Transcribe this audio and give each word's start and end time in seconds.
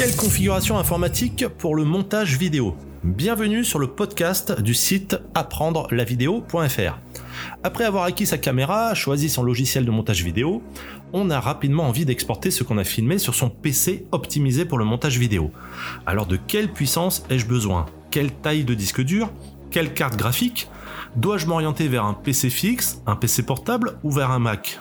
Quelle 0.00 0.16
configuration 0.16 0.78
informatique 0.78 1.46
pour 1.58 1.76
le 1.76 1.84
montage 1.84 2.38
vidéo? 2.38 2.74
Bienvenue 3.04 3.64
sur 3.64 3.78
le 3.78 3.86
podcast 3.86 4.58
du 4.58 4.72
site 4.72 5.18
apprendre-la-vidéo.fr. 5.34 6.98
Après 7.62 7.84
avoir 7.84 8.04
acquis 8.04 8.24
sa 8.24 8.38
caméra, 8.38 8.94
choisi 8.94 9.28
son 9.28 9.42
logiciel 9.42 9.84
de 9.84 9.90
montage 9.90 10.24
vidéo, 10.24 10.62
on 11.12 11.28
a 11.28 11.38
rapidement 11.38 11.86
envie 11.86 12.06
d'exporter 12.06 12.50
ce 12.50 12.64
qu'on 12.64 12.78
a 12.78 12.84
filmé 12.84 13.18
sur 13.18 13.34
son 13.34 13.50
PC 13.50 14.06
optimisé 14.10 14.64
pour 14.64 14.78
le 14.78 14.86
montage 14.86 15.18
vidéo. 15.18 15.50
Alors 16.06 16.24
de 16.24 16.36
quelle 16.36 16.72
puissance 16.72 17.22
ai-je 17.28 17.44
besoin? 17.44 17.84
Quelle 18.10 18.32
taille 18.32 18.64
de 18.64 18.72
disque 18.72 19.02
dur? 19.02 19.30
Quelle 19.70 19.92
carte 19.92 20.16
graphique? 20.16 20.70
Dois-je 21.16 21.44
m'orienter 21.44 21.88
vers 21.88 22.06
un 22.06 22.14
PC 22.14 22.48
fixe, 22.48 23.02
un 23.06 23.16
PC 23.16 23.42
portable 23.42 23.98
ou 24.02 24.10
vers 24.10 24.30
un 24.30 24.38
Mac? 24.38 24.80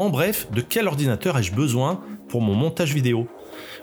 En 0.00 0.10
bref, 0.10 0.48
de 0.50 0.60
quel 0.60 0.88
ordinateur 0.88 1.38
ai-je 1.38 1.52
besoin 1.52 2.00
pour 2.28 2.40
mon 2.40 2.54
montage 2.54 2.92
vidéo? 2.92 3.28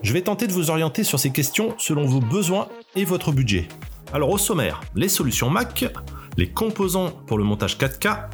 Je 0.02 0.14
vais 0.14 0.22
tenter 0.22 0.48
de 0.48 0.54
vous 0.54 0.70
orienter 0.70 1.04
sur 1.04 1.20
ces 1.20 1.32
questions 1.32 1.76
selon 1.78 2.06
vos 2.06 2.20
besoins 2.20 2.68
et 2.96 3.06
votre 3.06 3.32
budget. 3.32 3.68
Alors 4.14 4.30
au 4.30 4.38
sommaire, 4.38 4.82
les 4.96 5.10
solutions 5.10 5.50
Mac, 5.50 5.86
les 6.38 6.50
composants 6.50 7.10
pour 7.10 7.38
le 7.38 7.44
montage 7.44 7.78
4K, 7.78 8.28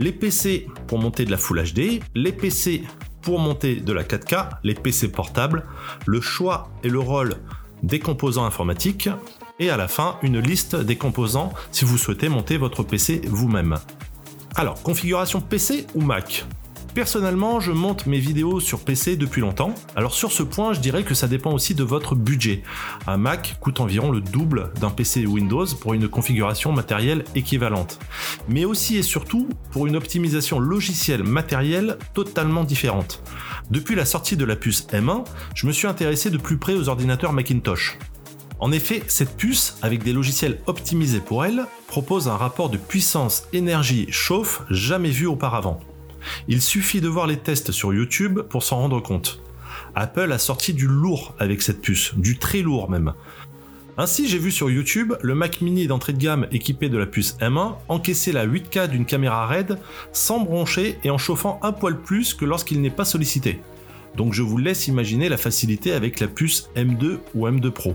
les 0.00 0.12
PC 0.12 0.66
pour 0.86 0.98
monter 0.98 1.24
de 1.24 1.30
la 1.30 1.36
Full 1.36 1.62
HD, 1.62 2.00
les 2.14 2.32
PC 2.32 2.82
pour 3.22 3.38
monter 3.38 3.76
de 3.76 3.92
la 3.92 4.02
4K, 4.02 4.48
les 4.64 4.74
PC 4.74 5.08
portables, 5.08 5.64
le 6.06 6.20
choix 6.20 6.70
et 6.82 6.88
le 6.88 6.98
rôle 6.98 7.36
des 7.82 7.98
composants 7.98 8.44
informatiques, 8.44 9.08
et 9.58 9.70
à 9.70 9.76
la 9.76 9.88
fin 9.88 10.18
une 10.22 10.38
liste 10.38 10.76
des 10.76 10.96
composants 10.96 11.52
si 11.70 11.84
vous 11.84 11.98
souhaitez 11.98 12.28
monter 12.28 12.56
votre 12.56 12.82
PC 12.82 13.22
vous-même. 13.24 13.78
Alors, 14.54 14.82
configuration 14.82 15.40
PC 15.40 15.86
ou 15.94 16.00
Mac? 16.00 16.44
Personnellement, 16.94 17.58
je 17.58 17.72
monte 17.72 18.04
mes 18.04 18.18
vidéos 18.18 18.60
sur 18.60 18.80
PC 18.80 19.16
depuis 19.16 19.40
longtemps. 19.40 19.74
Alors 19.96 20.12
sur 20.12 20.30
ce 20.30 20.42
point, 20.42 20.74
je 20.74 20.80
dirais 20.80 21.04
que 21.04 21.14
ça 21.14 21.26
dépend 21.26 21.50
aussi 21.52 21.74
de 21.74 21.82
votre 21.82 22.14
budget. 22.14 22.62
Un 23.06 23.16
Mac 23.16 23.56
coûte 23.60 23.80
environ 23.80 24.10
le 24.10 24.20
double 24.20 24.72
d'un 24.78 24.90
PC 24.90 25.24
Windows 25.24 25.64
pour 25.80 25.94
une 25.94 26.06
configuration 26.06 26.70
matérielle 26.70 27.24
équivalente. 27.34 27.98
Mais 28.46 28.66
aussi 28.66 28.98
et 28.98 29.02
surtout 29.02 29.48
pour 29.70 29.86
une 29.86 29.96
optimisation 29.96 30.58
logicielle 30.58 31.24
matérielle 31.24 31.96
totalement 32.12 32.62
différente. 32.62 33.22
Depuis 33.70 33.94
la 33.94 34.04
sortie 34.04 34.36
de 34.36 34.44
la 34.44 34.56
puce 34.56 34.86
M1, 34.88 35.24
je 35.54 35.66
me 35.66 35.72
suis 35.72 35.86
intéressé 35.86 36.28
de 36.28 36.36
plus 36.36 36.58
près 36.58 36.74
aux 36.74 36.90
ordinateurs 36.90 37.32
Macintosh. 37.32 37.98
En 38.60 38.70
effet, 38.70 39.02
cette 39.08 39.36
puce, 39.38 39.78
avec 39.80 40.04
des 40.04 40.12
logiciels 40.12 40.60
optimisés 40.66 41.20
pour 41.20 41.44
elle, 41.44 41.64
propose 41.88 42.28
un 42.28 42.36
rapport 42.36 42.68
de 42.68 42.76
puissance 42.76 43.44
énergie-chauffe 43.54 44.62
jamais 44.68 45.10
vu 45.10 45.26
auparavant. 45.26 45.80
Il 46.48 46.62
suffit 46.62 47.00
de 47.00 47.08
voir 47.08 47.26
les 47.26 47.38
tests 47.38 47.72
sur 47.72 47.92
YouTube 47.92 48.40
pour 48.40 48.62
s'en 48.62 48.78
rendre 48.78 49.00
compte. 49.00 49.40
Apple 49.94 50.32
a 50.32 50.38
sorti 50.38 50.74
du 50.74 50.86
lourd 50.86 51.34
avec 51.38 51.62
cette 51.62 51.80
puce, 51.80 52.14
du 52.16 52.38
très 52.38 52.62
lourd 52.62 52.90
même. 52.90 53.12
Ainsi, 53.98 54.26
j'ai 54.26 54.38
vu 54.38 54.50
sur 54.50 54.70
YouTube 54.70 55.12
le 55.20 55.34
Mac 55.34 55.60
mini 55.60 55.86
d'entrée 55.86 56.14
de 56.14 56.18
gamme 56.18 56.46
équipé 56.50 56.88
de 56.88 56.96
la 56.96 57.04
puce 57.04 57.36
M1 57.40 57.74
encaisser 57.88 58.32
la 58.32 58.46
8K 58.46 58.88
d'une 58.88 59.04
caméra 59.04 59.46
RAID 59.46 59.78
sans 60.12 60.40
broncher 60.40 60.98
et 61.04 61.10
en 61.10 61.18
chauffant 61.18 61.60
un 61.62 61.72
poil 61.72 62.00
plus 62.00 62.32
que 62.32 62.46
lorsqu'il 62.46 62.80
n'est 62.80 62.88
pas 62.90 63.04
sollicité. 63.04 63.60
Donc 64.16 64.32
je 64.32 64.42
vous 64.42 64.56
laisse 64.56 64.88
imaginer 64.88 65.28
la 65.28 65.36
facilité 65.36 65.92
avec 65.92 66.20
la 66.20 66.26
puce 66.26 66.70
M2 66.74 67.18
ou 67.34 67.46
M2 67.46 67.70
Pro. 67.70 67.94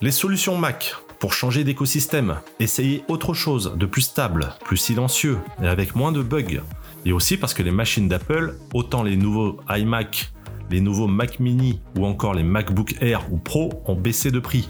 Les 0.00 0.10
solutions 0.10 0.56
Mac. 0.56 0.94
Pour 1.18 1.34
changer 1.34 1.62
d'écosystème, 1.62 2.38
essayez 2.58 3.04
autre 3.06 3.32
chose 3.32 3.74
de 3.76 3.86
plus 3.86 4.02
stable, 4.02 4.54
plus 4.64 4.76
silencieux 4.76 5.38
et 5.62 5.68
avec 5.68 5.94
moins 5.94 6.10
de 6.10 6.22
bugs. 6.22 6.62
Et 7.04 7.12
aussi 7.12 7.36
parce 7.36 7.54
que 7.54 7.62
les 7.62 7.70
machines 7.70 8.08
d'Apple, 8.08 8.56
autant 8.74 9.02
les 9.02 9.16
nouveaux 9.16 9.58
iMac, 9.68 10.32
les 10.70 10.80
nouveaux 10.80 11.06
Mac 11.06 11.38
mini 11.38 11.80
ou 11.98 12.06
encore 12.06 12.34
les 12.34 12.42
MacBook 12.42 12.96
Air 13.00 13.26
ou 13.30 13.36
Pro 13.36 13.82
ont 13.86 13.94
baissé 13.94 14.30
de 14.30 14.38
prix, 14.38 14.68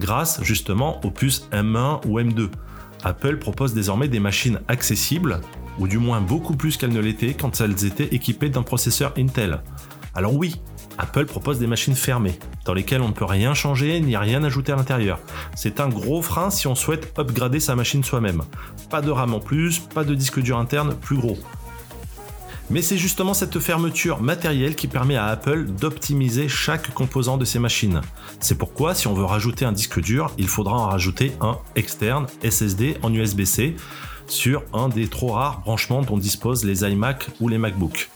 grâce 0.00 0.42
justement 0.42 1.00
aux 1.04 1.10
puces 1.10 1.48
M1 1.52 2.00
ou 2.06 2.18
M2. 2.18 2.48
Apple 3.04 3.38
propose 3.38 3.74
désormais 3.74 4.08
des 4.08 4.18
machines 4.18 4.60
accessibles, 4.66 5.40
ou 5.78 5.86
du 5.86 5.98
moins 5.98 6.20
beaucoup 6.20 6.56
plus 6.56 6.76
qu'elles 6.76 6.92
ne 6.92 7.00
l'étaient 7.00 7.34
quand 7.34 7.60
elles 7.60 7.84
étaient 7.84 8.14
équipées 8.14 8.48
d'un 8.48 8.62
processeur 8.62 9.12
Intel. 9.18 9.62
Alors 10.14 10.34
oui, 10.34 10.60
Apple 10.98 11.26
propose 11.26 11.58
des 11.58 11.66
machines 11.66 11.94
fermées, 11.94 12.38
dans 12.64 12.74
lesquelles 12.74 13.02
on 13.02 13.08
ne 13.08 13.14
peut 13.14 13.24
rien 13.24 13.54
changer 13.54 14.00
ni 14.00 14.16
rien 14.16 14.42
ajouter 14.42 14.72
à 14.72 14.76
l'intérieur. 14.76 15.18
C'est 15.54 15.80
un 15.80 15.88
gros 15.88 16.22
frein 16.22 16.50
si 16.50 16.66
on 16.66 16.74
souhaite 16.74 17.12
upgrader 17.18 17.60
sa 17.60 17.76
machine 17.76 18.02
soi-même. 18.02 18.42
Pas 18.90 19.02
de 19.02 19.10
RAM 19.10 19.34
en 19.34 19.40
plus, 19.40 19.80
pas 19.80 20.04
de 20.04 20.14
disque 20.14 20.40
dur 20.40 20.58
interne 20.58 20.94
plus 20.94 21.16
gros. 21.16 21.38
Mais 22.70 22.80
c'est 22.80 22.96
justement 22.96 23.34
cette 23.34 23.58
fermeture 23.58 24.22
matérielle 24.22 24.74
qui 24.74 24.88
permet 24.88 25.16
à 25.16 25.26
Apple 25.26 25.66
d'optimiser 25.66 26.48
chaque 26.48 26.92
composant 26.94 27.36
de 27.36 27.44
ses 27.44 27.58
machines. 27.58 28.00
C'est 28.40 28.56
pourquoi 28.56 28.94
si 28.94 29.06
on 29.06 29.12
veut 29.14 29.24
rajouter 29.24 29.64
un 29.66 29.72
disque 29.72 30.00
dur, 30.00 30.32
il 30.38 30.48
faudra 30.48 30.76
en 30.76 30.88
rajouter 30.88 31.32
un 31.40 31.58
externe 31.76 32.26
SSD 32.42 32.96
en 33.02 33.12
USB-C 33.12 33.76
sur 34.26 34.62
un 34.72 34.88
des 34.88 35.08
trop 35.08 35.32
rares 35.32 35.60
branchements 35.60 36.02
dont 36.02 36.16
disposent 36.16 36.64
les 36.64 36.82
iMac 36.90 37.28
ou 37.40 37.48
les 37.48 37.58
MacBook. 37.58 38.08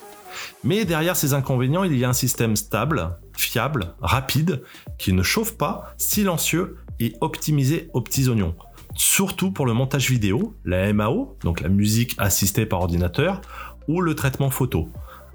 Mais 0.65 0.85
derrière 0.85 1.17
ces 1.17 1.35
inconvénients, 1.35 1.85
il 1.85 1.97
y 1.97 2.05
a 2.05 2.09
un 2.09 2.15
système 2.15 2.57
stable, 2.57 3.19
fiable, 3.37 3.95
rapide, 4.01 4.63
qui 4.99 5.13
ne 5.13 5.23
chauffe 5.23 5.57
pas, 5.57 5.93
silencieux 5.99 6.79
et 7.01 7.15
optimisé 7.21 7.91
aux 7.93 8.01
petits 8.01 8.29
oignons. 8.29 8.55
Surtout 8.95 9.53
pour 9.53 9.67
le 9.67 9.75
montage 9.75 10.11
vidéo, 10.11 10.57
la 10.65 10.93
MAO, 10.93 11.37
donc 11.45 11.61
la 11.61 11.69
musique 11.69 12.17
assistée 12.19 12.67
par 12.67 12.81
ordinateur, 12.81 13.41
ou 13.89 14.01
le 14.01 14.15
traitement 14.15 14.51
photo. 14.51 14.89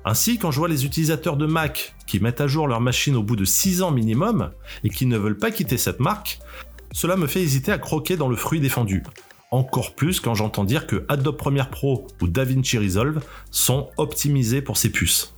Ainsi, 0.06 0.38
quand 0.38 0.52
je 0.52 0.60
vois 0.60 0.70
les 0.70 0.86
utilisateurs 0.86 1.38
de 1.38 1.46
Mac 1.46 1.96
qui 2.08 2.20
mettent 2.20 2.42
à 2.42 2.48
jour 2.48 2.68
leur 2.68 2.82
machine 2.82 3.16
au 3.16 3.24
bout 3.24 3.36
de 3.36 3.46
6 3.46 3.82
ans 3.82 3.92
minimum 3.92 4.52
et 4.84 4.90
qui 4.90 5.06
ne 5.06 5.18
veulent 5.18 5.38
pas 5.38 5.52
quitter 5.52 5.78
cette 5.78 6.00
marque, 6.00 6.40
cela 6.92 7.18
me 7.18 7.28
fait 7.28 7.42
hésiter 7.42 7.72
à 7.72 7.78
croquer 7.78 8.16
dans 8.18 8.30
le 8.30 8.36
fruit 8.36 8.60
défendu 8.60 9.04
encore 9.54 9.94
plus 9.94 10.20
quand 10.20 10.34
j'entends 10.34 10.64
dire 10.64 10.88
que 10.88 11.06
Adobe 11.10 11.38
Premiere 11.38 11.70
Pro 11.70 12.08
ou 12.22 12.28
DaVinci 12.28 12.80
Resolve 12.80 13.22
sont 13.52 13.90
optimisés 13.98 14.64
pour 14.64 14.78
ces 14.78 14.90
puces. 14.90 15.36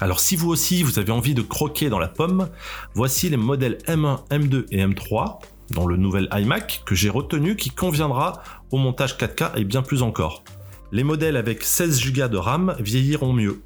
Alors 0.00 0.20
si 0.20 0.36
vous 0.36 0.48
aussi 0.48 0.82
vous 0.82 0.98
avez 0.98 1.12
envie 1.12 1.34
de 1.34 1.42
croquer 1.42 1.90
dans 1.90 1.98
la 1.98 2.08
pomme, 2.08 2.48
voici 2.94 3.28
les 3.28 3.36
modèles 3.36 3.76
M1, 3.86 4.26
M2 4.30 4.64
et 4.70 4.78
M3 4.86 5.38
dans 5.70 5.86
le 5.86 5.98
nouvel 5.98 6.30
iMac 6.32 6.82
que 6.86 6.94
j'ai 6.94 7.10
retenu 7.10 7.56
qui 7.56 7.68
conviendra 7.68 8.42
au 8.70 8.78
montage 8.78 9.18
4K 9.18 9.58
et 9.58 9.64
bien 9.64 9.82
plus 9.82 10.02
encore. 10.02 10.42
Les 10.90 11.04
modèles 11.04 11.36
avec 11.36 11.64
16 11.64 12.12
Go 12.12 12.28
de 12.28 12.38
RAM 12.38 12.74
vieilliront 12.80 13.34
mieux. 13.34 13.60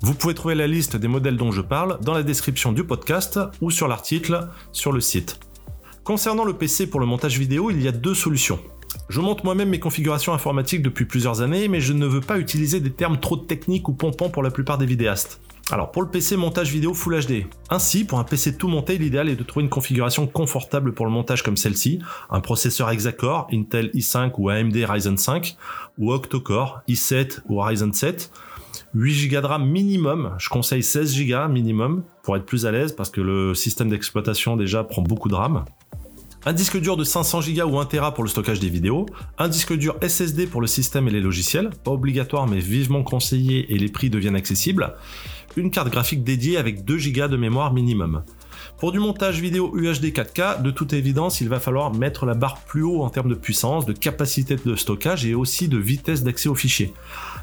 Vous 0.00 0.14
pouvez 0.14 0.34
trouver 0.34 0.56
la 0.56 0.66
liste 0.66 0.96
des 0.96 1.06
modèles 1.06 1.36
dont 1.36 1.52
je 1.52 1.60
parle 1.60 2.00
dans 2.02 2.12
la 2.12 2.24
description 2.24 2.72
du 2.72 2.82
podcast 2.82 3.38
ou 3.60 3.70
sur 3.70 3.86
l'article 3.86 4.48
sur 4.72 4.90
le 4.90 5.00
site. 5.00 5.38
Concernant 6.02 6.44
le 6.44 6.54
PC 6.54 6.88
pour 6.88 6.98
le 6.98 7.06
montage 7.06 7.38
vidéo, 7.38 7.70
il 7.70 7.80
y 7.80 7.86
a 7.86 7.92
deux 7.92 8.16
solutions. 8.16 8.58
Je 9.08 9.20
monte 9.20 9.44
moi-même 9.44 9.68
mes 9.68 9.78
configurations 9.78 10.34
informatiques 10.34 10.82
depuis 10.82 11.04
plusieurs 11.04 11.40
années, 11.40 11.68
mais 11.68 11.80
je 11.80 11.92
ne 11.92 12.06
veux 12.06 12.20
pas 12.20 12.38
utiliser 12.38 12.80
des 12.80 12.90
termes 12.90 13.20
trop 13.20 13.36
techniques 13.36 13.88
ou 13.88 13.92
pompons 13.92 14.28
pour 14.28 14.42
la 14.42 14.50
plupart 14.50 14.78
des 14.78 14.86
vidéastes. 14.86 15.40
Alors 15.72 15.92
pour 15.92 16.02
le 16.02 16.08
PC 16.08 16.36
montage 16.36 16.72
vidéo 16.72 16.94
Full 16.94 17.26
HD. 17.26 17.46
Ainsi, 17.68 18.04
pour 18.04 18.18
un 18.18 18.24
PC 18.24 18.56
tout 18.56 18.66
monté, 18.66 18.98
l'idéal 18.98 19.28
est 19.28 19.36
de 19.36 19.44
trouver 19.44 19.62
une 19.62 19.70
configuration 19.70 20.26
confortable 20.26 20.94
pour 20.94 21.06
le 21.06 21.12
montage 21.12 21.44
comme 21.44 21.56
celle-ci, 21.56 22.00
un 22.28 22.40
processeur 22.40 22.90
hexa-core, 22.90 23.46
Intel 23.52 23.90
i5 23.94 24.32
ou 24.38 24.48
AMD 24.48 24.74
Ryzen 24.74 25.16
5, 25.16 25.56
ou 25.98 26.12
octa-core, 26.12 26.80
i7 26.88 27.42
ou 27.48 27.60
Ryzen 27.60 27.92
7, 27.92 28.32
8 28.94 29.28
Go 29.28 29.40
de 29.40 29.46
RAM 29.46 29.64
minimum, 29.64 30.34
je 30.38 30.48
conseille 30.48 30.82
16 30.82 31.16
Go 31.24 31.48
minimum 31.48 32.02
pour 32.24 32.36
être 32.36 32.46
plus 32.46 32.66
à 32.66 32.72
l'aise 32.72 32.92
parce 32.92 33.10
que 33.10 33.20
le 33.20 33.54
système 33.54 33.90
d'exploitation 33.90 34.56
déjà 34.56 34.82
prend 34.82 35.02
beaucoup 35.02 35.28
de 35.28 35.36
RAM. 35.36 35.64
Un 36.46 36.54
disque 36.54 36.80
dur 36.80 36.96
de 36.96 37.04
500 37.04 37.40
Go 37.54 37.62
ou 37.64 37.78
1 37.78 37.84
Tera 37.84 38.14
pour 38.14 38.24
le 38.24 38.30
stockage 38.30 38.60
des 38.60 38.70
vidéos, 38.70 39.04
un 39.36 39.48
disque 39.48 39.74
dur 39.74 39.98
SSD 40.00 40.46
pour 40.46 40.62
le 40.62 40.66
système 40.66 41.06
et 41.06 41.10
les 41.10 41.20
logiciels, 41.20 41.68
pas 41.84 41.90
obligatoire 41.90 42.46
mais 42.46 42.60
vivement 42.60 43.02
conseillé 43.02 43.72
et 43.72 43.76
les 43.76 43.90
prix 43.90 44.08
deviennent 44.08 44.36
accessibles, 44.36 44.94
une 45.56 45.70
carte 45.70 45.88
graphique 45.88 46.24
dédiée 46.24 46.56
avec 46.56 46.84
2 46.84 46.96
Go 47.12 47.28
de 47.28 47.36
mémoire 47.36 47.72
minimum. 47.72 48.22
Pour 48.78 48.92
du 48.92 48.98
montage 48.98 49.40
vidéo 49.40 49.76
UHD 49.76 50.06
4K, 50.06 50.62
de 50.62 50.70
toute 50.70 50.92
évidence, 50.92 51.40
il 51.40 51.48
va 51.48 51.60
falloir 51.60 51.92
mettre 51.92 52.26
la 52.26 52.34
barre 52.34 52.60
plus 52.60 52.82
haut 52.82 53.02
en 53.02 53.10
termes 53.10 53.28
de 53.28 53.34
puissance, 53.34 53.84
de 53.84 53.92
capacité 53.92 54.56
de 54.56 54.74
stockage 54.74 55.26
et 55.26 55.34
aussi 55.34 55.68
de 55.68 55.78
vitesse 55.78 56.22
d'accès 56.22 56.48
aux 56.48 56.54
fichiers. 56.54 56.92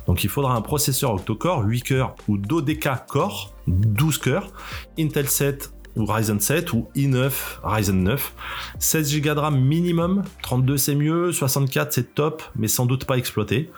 Donc 0.08 0.24
il 0.24 0.30
faudra 0.30 0.56
un 0.56 0.62
processeur 0.62 1.14
octa-core 1.14 1.64
8 1.64 1.82
coeurs 1.82 2.16
ou 2.28 2.38
Dodeca 2.38 3.06
Core 3.08 3.54
12 3.68 4.18
coeurs, 4.18 4.52
Intel 4.98 5.28
7 5.28 5.72
ou 5.96 6.06
Ryzen 6.06 6.40
7 6.40 6.74
ou 6.74 6.88
i9 6.96 7.32
Ryzen 7.64 8.04
9. 8.04 8.34
16 8.80 9.22
Go 9.22 9.34
de 9.34 9.40
RAM 9.40 9.60
minimum, 9.60 10.24
32 10.44 10.78
c'est 10.78 10.96
mieux, 10.96 11.32
64 11.32 11.94
c'est 11.94 12.16
top, 12.16 12.44
mais 12.56 12.68
sans 12.68 12.86
doute 12.86 13.06
pas 13.06 13.18
exploité. 13.18 13.70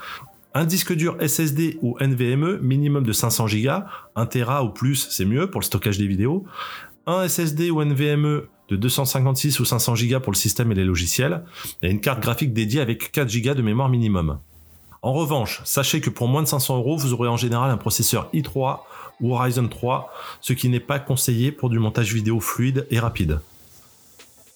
Un 0.55 0.65
disque 0.65 0.93
dur 0.93 1.15
SSD 1.21 1.77
ou 1.83 1.95
NVMe 1.99 2.57
minimum 2.59 3.03
de 3.03 3.11
500 3.11 3.45
Go, 3.45 3.69
1 4.15 4.25
Tera 4.25 4.63
ou 4.63 4.69
plus 4.69 5.07
c'est 5.11 5.25
mieux 5.25 5.47
pour 5.51 5.61
le 5.61 5.65
stockage 5.65 5.99
des 5.99 6.07
vidéos. 6.07 6.43
Un 7.05 7.27
SSD 7.27 7.69
ou 7.69 7.83
NVMe 7.83 8.47
de 8.69 8.75
256 8.75 9.59
ou 9.59 9.65
500 9.65 9.93
Go 10.09 10.19
pour 10.19 10.31
le 10.31 10.37
système 10.37 10.71
et 10.71 10.75
les 10.75 10.85
logiciels, 10.85 11.43
et 11.83 11.91
une 11.91 12.01
carte 12.01 12.19
graphique 12.19 12.51
dédiée 12.51 12.81
avec 12.81 13.11
4 13.11 13.31
Go 13.41 13.53
de 13.53 13.61
mémoire 13.61 13.89
minimum. 13.89 14.39
En 15.03 15.13
revanche, 15.13 15.61
sachez 15.65 16.01
que 16.01 16.09
pour 16.09 16.27
moins 16.27 16.41
de 16.41 16.47
500 16.47 16.77
euros, 16.77 16.97
vous 16.97 17.13
aurez 17.13 17.29
en 17.29 17.37
général 17.37 17.69
un 17.69 17.77
processeur 17.77 18.27
i3 18.33 18.79
ou 19.21 19.35
Ryzen 19.35 19.69
3, 19.69 20.11
ce 20.41 20.53
qui 20.53 20.67
n'est 20.69 20.79
pas 20.79 20.97
conseillé 20.97 21.51
pour 21.51 21.69
du 21.69 21.77
montage 21.77 22.11
vidéo 22.11 22.39
fluide 22.39 22.87
et 22.89 22.99
rapide. 22.99 23.39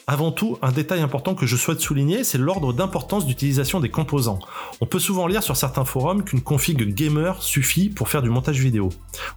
Avant 0.05 0.33
tout, 0.33 0.57
un 0.61 0.73
détail 0.73 0.99
important 0.99 1.33
que 1.33 1.45
je 1.45 1.55
souhaite 1.55 1.79
souligner, 1.79 2.25
c'est 2.25 2.37
l'ordre 2.37 2.73
d'importance 2.73 3.25
d'utilisation 3.25 3.79
des 3.79 3.89
composants. 3.89 4.39
On 4.81 4.85
peut 4.85 4.99
souvent 4.99 5.27
lire 5.27 5.43
sur 5.43 5.55
certains 5.55 5.85
forums 5.85 6.25
qu'une 6.25 6.41
config 6.41 6.93
gamer 6.93 7.41
suffit 7.41 7.89
pour 7.89 8.09
faire 8.09 8.21
du 8.21 8.29
montage 8.29 8.59
vidéo, 8.59 8.89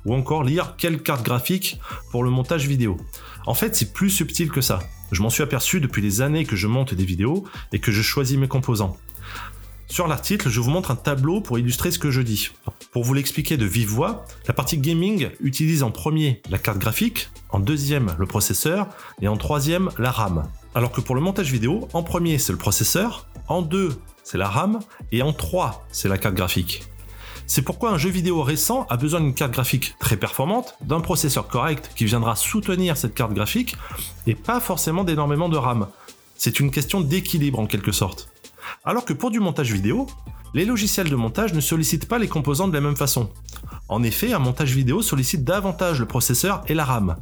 ou 0.04 0.14
encore 0.14 0.42
lire 0.42 0.74
quelle 0.76 1.00
carte 1.00 1.24
graphique 1.24 1.78
pour 2.10 2.24
le 2.24 2.30
montage 2.30 2.66
vidéo. 2.66 2.96
En 3.46 3.54
fait, 3.54 3.76
c'est 3.76 3.92
plus 3.92 4.10
subtil 4.10 4.50
que 4.50 4.60
ça. 4.60 4.80
Je 5.12 5.22
m'en 5.22 5.30
suis 5.30 5.44
aperçu 5.44 5.80
depuis 5.80 6.02
les 6.02 6.20
années 6.20 6.44
que 6.44 6.56
je 6.56 6.66
monte 6.66 6.94
des 6.94 7.04
vidéos 7.04 7.44
et 7.72 7.78
que 7.78 7.92
je 7.92 8.02
choisis 8.02 8.36
mes 8.36 8.48
composants. 8.48 8.96
Sur 9.88 10.09
l'article, 10.09 10.49
je 10.49 10.61
vous 10.61 10.71
montre 10.71 10.91
un 10.91 10.97
tableau 10.97 11.41
pour 11.41 11.59
illustrer 11.59 11.91
ce 11.91 11.99
que 11.99 12.11
je 12.11 12.21
dis. 12.21 12.50
Pour 12.91 13.05
vous 13.05 13.15
l'expliquer 13.15 13.56
de 13.56 13.65
vive 13.65 13.88
voix, 13.88 14.25
la 14.49 14.55
partie 14.55 14.79
gaming 14.79 15.31
utilise 15.41 15.83
en 15.83 15.91
premier 15.91 16.43
la 16.50 16.59
carte 16.59 16.79
graphique, 16.79 17.31
en 17.50 17.61
deuxième 17.61 18.15
le 18.19 18.27
processeur 18.27 18.88
et 19.23 19.29
en 19.29 19.37
troisième 19.37 19.91
la 19.99 20.11
RAM. 20.11 20.49
Alors 20.75 20.93
que 20.93 21.00
pour 21.00 21.15
le 21.15 21.21
montage 21.21 21.53
vidéo, 21.53 21.88
en 21.93 22.03
premier 22.03 22.38
c'est 22.38 22.53
le 22.53 22.59
processeur, 22.59 23.27
en 23.49 23.62
deux 23.62 23.97
c'est 24.25 24.38
la 24.38 24.49
RAM 24.49 24.81
et 25.12 25.23
en 25.23 25.33
trois 25.33 25.87
c'est 25.93 26.09
la 26.09 26.19
carte 26.19 26.35
graphique. 26.35 26.83
C'est 27.47 27.62
pourquoi 27.62 27.93
un 27.93 27.99
jeu 27.99 28.11
vidéo 28.11 28.43
récent 28.43 28.87
a 28.91 28.97
besoin 28.97 29.21
d'une 29.21 29.35
carte 29.35 29.53
graphique 29.53 29.94
très 30.00 30.17
performante, 30.17 30.75
d'un 30.81 31.00
processeur 31.00 31.47
correct 31.47 31.93
qui 31.94 32.05
viendra 32.05 32.35
soutenir 32.35 32.97
cette 32.97 33.15
carte 33.15 33.33
graphique 33.33 33.77
et 34.27 34.35
pas 34.35 34.59
forcément 34.59 35.05
d'énormément 35.05 35.49
de 35.49 35.56
RAM. 35.56 35.87
C'est 36.35 36.59
une 36.59 36.73
question 36.73 37.00
d'équilibre 37.00 37.61
en 37.61 37.67
quelque 37.67 37.93
sorte. 37.93 38.29
Alors 38.84 39.04
que 39.04 39.12
pour 39.12 39.30
du 39.30 39.40
montage 39.40 39.72
vidéo, 39.72 40.06
les 40.54 40.64
logiciels 40.64 41.10
de 41.10 41.16
montage 41.16 41.52
ne 41.52 41.60
sollicitent 41.60 42.08
pas 42.08 42.18
les 42.18 42.28
composants 42.28 42.68
de 42.68 42.74
la 42.74 42.80
même 42.80 42.96
façon. 42.96 43.30
En 43.88 44.02
effet, 44.02 44.32
un 44.32 44.38
montage 44.38 44.74
vidéo 44.74 45.02
sollicite 45.02 45.44
davantage 45.44 46.00
le 46.00 46.06
processeur 46.06 46.62
et 46.66 46.74
la 46.74 46.84
RAM. 46.84 47.16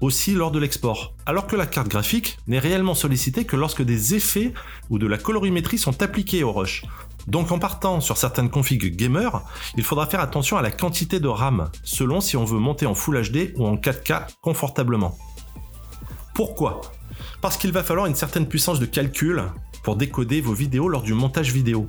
Aussi 0.00 0.32
lors 0.32 0.50
de 0.50 0.58
l'export. 0.58 1.14
Alors 1.26 1.46
que 1.46 1.56
la 1.56 1.66
carte 1.66 1.88
graphique 1.88 2.38
n'est 2.46 2.58
réellement 2.58 2.94
sollicitée 2.94 3.44
que 3.44 3.56
lorsque 3.56 3.82
des 3.82 4.14
effets 4.14 4.54
ou 4.90 4.98
de 4.98 5.06
la 5.06 5.18
colorimétrie 5.18 5.78
sont 5.78 6.02
appliqués 6.02 6.44
au 6.44 6.52
rush. 6.52 6.84
Donc 7.26 7.52
en 7.52 7.58
partant 7.58 8.00
sur 8.00 8.16
certaines 8.16 8.48
configs 8.48 8.96
gamer, 8.96 9.42
il 9.76 9.84
faudra 9.84 10.06
faire 10.06 10.20
attention 10.20 10.56
à 10.56 10.62
la 10.62 10.70
quantité 10.70 11.20
de 11.20 11.28
RAM, 11.28 11.68
selon 11.82 12.20
si 12.20 12.36
on 12.36 12.44
veut 12.44 12.58
monter 12.58 12.86
en 12.86 12.94
Full 12.94 13.20
HD 13.22 13.52
ou 13.56 13.66
en 13.66 13.76
4K 13.76 14.26
confortablement. 14.40 15.18
Pourquoi? 16.34 16.80
Parce 17.40 17.56
qu'il 17.56 17.72
va 17.72 17.82
falloir 17.82 18.06
une 18.06 18.14
certaine 18.14 18.46
puissance 18.46 18.80
de 18.80 18.86
calcul 18.86 19.44
décoder 19.96 20.40
vos 20.40 20.52
vidéos 20.52 20.88
lors 20.88 21.02
du 21.02 21.14
montage 21.14 21.52
vidéo. 21.52 21.88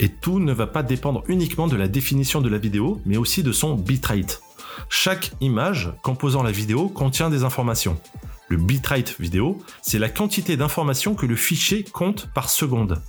Et 0.00 0.08
tout 0.08 0.40
ne 0.40 0.52
va 0.52 0.66
pas 0.66 0.82
dépendre 0.82 1.22
uniquement 1.28 1.68
de 1.68 1.76
la 1.76 1.88
définition 1.88 2.40
de 2.40 2.48
la 2.48 2.58
vidéo, 2.58 3.00
mais 3.06 3.16
aussi 3.16 3.42
de 3.42 3.52
son 3.52 3.74
bitrate. 3.74 4.42
Chaque 4.88 5.32
image 5.40 5.92
composant 6.02 6.42
la 6.42 6.50
vidéo 6.50 6.88
contient 6.88 7.30
des 7.30 7.44
informations. 7.44 7.98
Le 8.48 8.58
bitrate 8.58 9.16
vidéo, 9.18 9.58
c'est 9.82 9.98
la 9.98 10.08
quantité 10.08 10.56
d'informations 10.56 11.14
que 11.14 11.26
le 11.26 11.36
fichier 11.36 11.82
compte 11.82 12.28
par 12.34 12.50
seconde. 12.50 13.00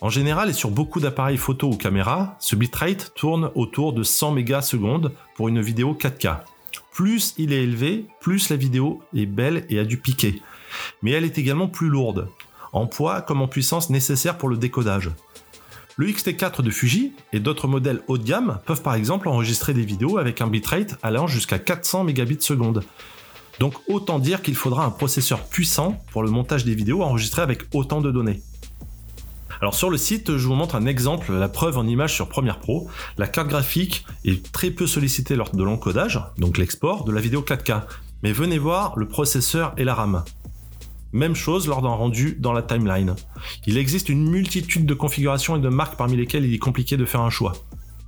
En 0.00 0.10
général 0.10 0.50
et 0.50 0.52
sur 0.52 0.70
beaucoup 0.70 1.00
d'appareils 1.00 1.38
photo 1.38 1.68
ou 1.68 1.76
caméras, 1.76 2.36
ce 2.38 2.54
bitrate 2.54 3.12
tourne 3.14 3.50
autour 3.54 3.92
de 3.92 4.02
100 4.02 4.32
mégasecondes 4.32 5.12
pour 5.34 5.48
une 5.48 5.60
vidéo 5.60 5.94
4K. 5.94 6.40
Plus 6.92 7.34
il 7.38 7.52
est 7.52 7.62
élevé, 7.62 8.06
plus 8.20 8.50
la 8.50 8.56
vidéo 8.56 9.00
est 9.14 9.26
belle 9.26 9.64
et 9.68 9.78
a 9.78 9.84
du 9.84 9.96
piqué. 9.96 10.42
Mais 11.02 11.12
elle 11.12 11.24
est 11.24 11.38
également 11.38 11.68
plus 11.68 11.88
lourde, 11.88 12.28
en 12.72 12.86
poids 12.86 13.22
comme 13.22 13.42
en 13.42 13.48
puissance 13.48 13.90
nécessaire 13.90 14.38
pour 14.38 14.48
le 14.48 14.56
décodage. 14.56 15.10
Le 15.96 16.06
XT4 16.06 16.62
de 16.62 16.70
Fuji 16.70 17.12
et 17.32 17.40
d'autres 17.40 17.66
modèles 17.66 18.02
haut 18.06 18.18
de 18.18 18.22
gamme 18.22 18.60
peuvent 18.66 18.82
par 18.82 18.94
exemple 18.94 19.28
enregistrer 19.28 19.74
des 19.74 19.84
vidéos 19.84 20.18
avec 20.18 20.40
un 20.40 20.46
bitrate 20.46 20.96
allant 21.02 21.26
jusqu'à 21.26 21.58
400 21.58 22.04
mégabits 22.04 22.40
seconde. 22.40 22.84
Donc 23.58 23.74
autant 23.88 24.20
dire 24.20 24.42
qu'il 24.42 24.54
faudra 24.54 24.84
un 24.84 24.90
processeur 24.90 25.44
puissant 25.44 26.00
pour 26.12 26.22
le 26.22 26.30
montage 26.30 26.64
des 26.64 26.76
vidéos 26.76 27.02
enregistrées 27.02 27.42
avec 27.42 27.62
autant 27.74 28.00
de 28.00 28.12
données. 28.12 28.40
Alors 29.60 29.74
sur 29.74 29.90
le 29.90 29.96
site, 29.96 30.36
je 30.36 30.46
vous 30.46 30.54
montre 30.54 30.76
un 30.76 30.86
exemple, 30.86 31.32
la 31.32 31.48
preuve 31.48 31.78
en 31.78 31.86
image 31.86 32.14
sur 32.14 32.28
Premiere 32.28 32.60
Pro. 32.60 32.88
La 33.16 33.26
carte 33.26 33.48
graphique 33.48 34.06
est 34.24 34.52
très 34.52 34.70
peu 34.70 34.86
sollicitée 34.86 35.34
lors 35.34 35.50
de 35.50 35.64
l'encodage, 35.64 36.20
donc 36.38 36.58
l'export, 36.58 37.04
de 37.04 37.10
la 37.10 37.20
vidéo 37.20 37.42
4K. 37.42 37.82
Mais 38.22 38.30
venez 38.30 38.58
voir 38.58 38.96
le 38.96 39.08
processeur 39.08 39.74
et 39.76 39.84
la 39.84 39.94
RAM. 39.94 40.22
Même 41.12 41.34
chose 41.34 41.66
lors 41.66 41.82
d'un 41.82 41.88
rendu 41.88 42.36
dans 42.38 42.52
la 42.52 42.62
timeline. 42.62 43.16
Il 43.66 43.78
existe 43.78 44.08
une 44.08 44.28
multitude 44.28 44.86
de 44.86 44.94
configurations 44.94 45.56
et 45.56 45.60
de 45.60 45.68
marques 45.68 45.96
parmi 45.96 46.16
lesquelles 46.16 46.44
il 46.44 46.54
est 46.54 46.58
compliqué 46.58 46.96
de 46.96 47.04
faire 47.04 47.22
un 47.22 47.30
choix. 47.30 47.54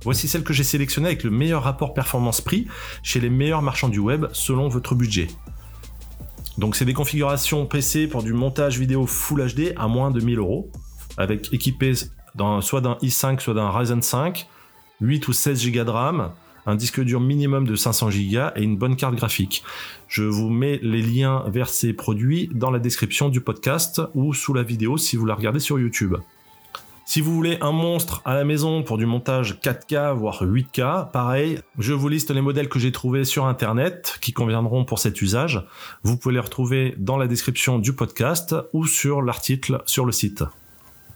Voici 0.03 0.27
celle 0.27 0.43
que 0.43 0.53
j'ai 0.53 0.63
sélectionnée 0.63 1.07
avec 1.07 1.23
le 1.23 1.31
meilleur 1.31 1.63
rapport 1.63 1.93
performance-prix 1.93 2.67
chez 3.03 3.19
les 3.19 3.29
meilleurs 3.29 3.61
marchands 3.61 3.89
du 3.89 3.99
web 3.99 4.25
selon 4.33 4.67
votre 4.67 4.95
budget. 4.95 5.27
Donc 6.57 6.75
c'est 6.75 6.85
des 6.85 6.93
configurations 6.93 7.65
PC 7.65 8.07
pour 8.07 8.23
du 8.23 8.33
montage 8.33 8.79
vidéo 8.79 9.05
Full 9.05 9.53
HD 9.53 9.73
à 9.77 9.87
moins 9.87 10.11
de 10.11 10.19
1000 10.19 10.39
euros, 10.39 10.71
avec 11.17 11.53
équipé 11.53 11.93
soit 11.95 12.81
d'un 12.81 12.95
i5 12.95 13.39
soit 13.39 13.53
d'un 13.53 13.69
Ryzen 13.69 14.01
5, 14.01 14.47
8 15.01 15.27
ou 15.27 15.33
16 15.33 15.71
Go 15.71 15.83
de 15.83 15.89
RAM, 15.89 16.31
un 16.65 16.75
disque 16.75 17.01
dur 17.01 17.19
minimum 17.19 17.65
de 17.65 17.75
500 17.75 18.09
Go 18.09 18.39
et 18.55 18.63
une 18.63 18.77
bonne 18.77 18.95
carte 18.95 19.15
graphique. 19.15 19.63
Je 20.07 20.23
vous 20.23 20.49
mets 20.49 20.79
les 20.81 21.01
liens 21.01 21.43
vers 21.47 21.69
ces 21.69 21.93
produits 21.93 22.49
dans 22.53 22.71
la 22.71 22.79
description 22.79 23.29
du 23.29 23.41
podcast 23.41 24.01
ou 24.13 24.33
sous 24.33 24.53
la 24.53 24.63
vidéo 24.63 24.97
si 24.97 25.15
vous 25.15 25.25
la 25.25 25.35
regardez 25.35 25.59
sur 25.59 25.79
YouTube. 25.79 26.15
Si 27.05 27.19
vous 27.19 27.33
voulez 27.33 27.57
un 27.59 27.73
monstre 27.73 28.21
à 28.23 28.35
la 28.35 28.45
maison 28.45 28.83
pour 28.83 28.97
du 28.97 29.05
montage 29.05 29.59
4K 29.61 30.15
voire 30.15 30.43
8K, 30.43 31.11
pareil, 31.11 31.59
je 31.77 31.91
vous 31.91 32.07
liste 32.07 32.31
les 32.31 32.39
modèles 32.39 32.69
que 32.69 32.79
j'ai 32.79 32.93
trouvés 32.93 33.25
sur 33.25 33.47
internet 33.47 34.17
qui 34.21 34.31
conviendront 34.31 34.85
pour 34.85 34.99
cet 34.99 35.21
usage. 35.21 35.65
Vous 36.03 36.15
pouvez 36.15 36.35
les 36.35 36.39
retrouver 36.39 36.95
dans 36.97 37.17
la 37.17 37.27
description 37.27 37.79
du 37.79 37.91
podcast 37.91 38.55
ou 38.71 38.85
sur 38.85 39.21
l'article 39.21 39.81
sur 39.85 40.05
le 40.05 40.13
site. 40.13 40.43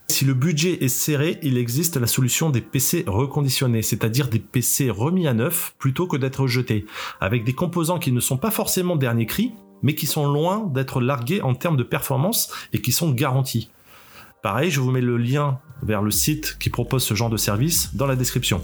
Si 0.07 0.23
le 0.23 0.33
budget 0.33 0.83
est 0.83 0.89
serré, 0.89 1.39
il 1.41 1.57
existe 1.57 1.97
la 1.97 2.07
solution 2.07 2.49
des 2.49 2.61
PC 2.61 3.03
reconditionnés, 3.07 3.81
c'est-à-dire 3.81 4.29
des 4.29 4.39
PC 4.39 4.89
remis 4.89 5.27
à 5.27 5.33
neuf 5.33 5.75
plutôt 5.79 6.07
que 6.07 6.15
d'être 6.15 6.47
jetés, 6.47 6.85
avec 7.19 7.43
des 7.43 7.53
composants 7.53 7.99
qui 7.99 8.11
ne 8.11 8.19
sont 8.19 8.37
pas 8.37 8.51
forcément 8.51 8.95
dernier 8.95 9.25
cri, 9.25 9.53
mais 9.81 9.95
qui 9.95 10.05
sont 10.05 10.27
loin 10.27 10.69
d'être 10.73 11.01
largués 11.01 11.41
en 11.41 11.53
termes 11.53 11.77
de 11.77 11.83
performance 11.83 12.51
et 12.71 12.81
qui 12.81 12.91
sont 12.91 13.11
garantis. 13.11 13.69
Pareil, 14.41 14.69
je 14.69 14.79
vous 14.79 14.91
mets 14.91 15.01
le 15.01 15.17
lien 15.17 15.59
vers 15.81 16.01
le 16.01 16.11
site 16.11 16.57
qui 16.59 16.69
propose 16.69 17.03
ce 17.03 17.13
genre 17.13 17.29
de 17.29 17.37
service 17.37 17.95
dans 17.95 18.05
la 18.05 18.15
description. 18.15 18.63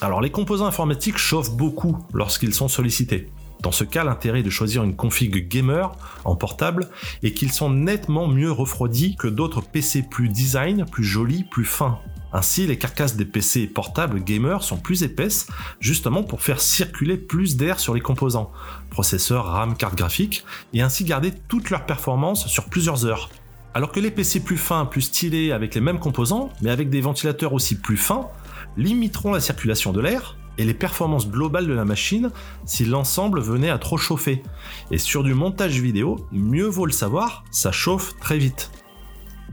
Alors 0.00 0.20
les 0.20 0.30
composants 0.30 0.66
informatiques 0.66 1.16
chauffent 1.16 1.56
beaucoup 1.56 1.96
lorsqu'ils 2.12 2.54
sont 2.54 2.68
sollicités. 2.68 3.30
Dans 3.66 3.72
ce 3.72 3.82
cas, 3.82 4.04
l'intérêt 4.04 4.44
de 4.44 4.48
choisir 4.48 4.84
une 4.84 4.94
config 4.94 5.48
gamer 5.48 5.90
en 6.24 6.36
portable 6.36 6.88
est 7.24 7.32
qu'ils 7.32 7.50
sont 7.50 7.68
nettement 7.68 8.28
mieux 8.28 8.52
refroidis 8.52 9.16
que 9.16 9.26
d'autres 9.26 9.60
PC 9.60 10.04
plus 10.08 10.28
design, 10.28 10.84
plus 10.88 11.02
jolis, 11.02 11.42
plus 11.42 11.64
fins. 11.64 11.98
Ainsi, 12.32 12.68
les 12.68 12.78
carcasses 12.78 13.16
des 13.16 13.24
PC 13.24 13.66
portables 13.66 14.22
gamers 14.22 14.62
sont 14.62 14.76
plus 14.76 15.02
épaisses, 15.02 15.48
justement 15.80 16.22
pour 16.22 16.42
faire 16.42 16.60
circuler 16.60 17.16
plus 17.16 17.56
d'air 17.56 17.80
sur 17.80 17.92
les 17.92 18.00
composants, 18.00 18.52
processeur, 18.88 19.46
RAM, 19.46 19.76
carte 19.76 19.96
graphique, 19.96 20.44
et 20.72 20.80
ainsi 20.80 21.02
garder 21.02 21.32
toute 21.48 21.70
leur 21.70 21.86
performance 21.86 22.46
sur 22.46 22.66
plusieurs 22.66 23.04
heures. 23.04 23.30
Alors 23.74 23.90
que 23.90 23.98
les 23.98 24.12
PC 24.12 24.44
plus 24.44 24.58
fins, 24.58 24.86
plus 24.86 25.02
stylés, 25.02 25.50
avec 25.50 25.74
les 25.74 25.80
mêmes 25.80 25.98
composants, 25.98 26.52
mais 26.62 26.70
avec 26.70 26.88
des 26.88 27.00
ventilateurs 27.00 27.52
aussi 27.52 27.74
plus 27.74 27.96
fins, 27.96 28.28
limiteront 28.76 29.32
la 29.32 29.40
circulation 29.40 29.92
de 29.92 30.00
l'air, 30.00 30.36
et 30.58 30.64
les 30.64 30.74
performances 30.74 31.28
globales 31.28 31.66
de 31.66 31.72
la 31.72 31.84
machine 31.84 32.30
si 32.64 32.84
l'ensemble 32.84 33.40
venait 33.40 33.70
à 33.70 33.78
trop 33.78 33.96
chauffer. 33.96 34.42
Et 34.90 34.98
sur 34.98 35.22
du 35.22 35.34
montage 35.34 35.80
vidéo, 35.80 36.26
mieux 36.32 36.66
vaut 36.66 36.86
le 36.86 36.92
savoir, 36.92 37.44
ça 37.50 37.72
chauffe 37.72 38.18
très 38.20 38.38
vite. 38.38 38.70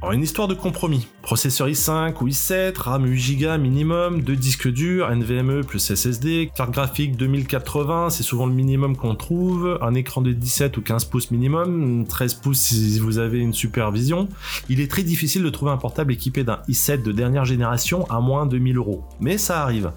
Alors 0.04 0.12
une 0.12 0.24
histoire 0.24 0.50
de 0.50 0.54
compromis. 0.54 1.08
Processeur 1.22 1.70
i5 1.70 2.16
ou 2.20 2.28
i7, 2.28 2.78
RAM 2.78 3.06
8 3.06 3.38
Go 3.38 3.58
minimum, 3.58 4.22
deux 4.22 4.36
disques 4.36 4.68
durs, 4.68 5.10
NVMe 5.10 5.64
plus 5.64 5.80
SSD, 5.80 6.52
carte 6.54 6.72
graphique 6.72 7.16
2080, 7.16 8.10
c'est 8.10 8.24
souvent 8.24 8.46
le 8.46 8.52
minimum 8.52 8.98
qu'on 8.98 9.16
trouve, 9.16 9.80
un 9.82 9.94
écran 9.94 10.20
de 10.20 10.34
17 10.34 10.76
ou 10.76 10.82
15 10.82 11.06
pouces 11.06 11.32
minimum, 11.32 12.06
13 12.06 12.34
pouces 12.34 12.60
si 12.60 13.00
vous 13.00 13.18
avez 13.18 13.40
une 13.40 13.54
supervision. 13.54 14.28
Il 14.68 14.82
est 14.82 14.92
très 14.92 15.04
difficile 15.04 15.42
de 15.42 15.50
trouver 15.50 15.72
un 15.72 15.78
portable 15.78 16.12
équipé 16.12 16.44
d'un 16.44 16.60
i7 16.68 17.02
de 17.02 17.14
dernière 17.14 17.46
génération 17.46 18.06
à 18.10 18.20
moins 18.20 18.46
de 18.46 18.58
1000 18.58 18.76
euros. 18.76 19.06
Mais 19.22 19.38
ça 19.38 19.62
arrive. 19.62 19.94